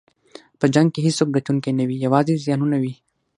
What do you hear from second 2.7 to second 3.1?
وي.